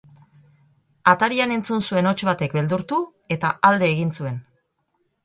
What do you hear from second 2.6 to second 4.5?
beldurtu eta alde egin zuen.